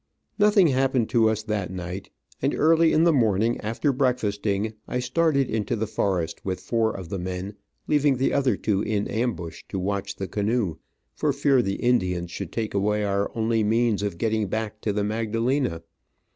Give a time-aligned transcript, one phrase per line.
[0.39, 2.09] Nothing happened to us that night,
[2.41, 6.91] and early in the morning, after breakfast ing, I started into the forest with four
[6.91, 7.53] of the men,
[7.87, 10.77] leaving the other two in ambush to watch the canoe,
[11.15, 15.03] for fear the Indians should take away our only means of getting back to the
[15.03, 15.83] Magdalena.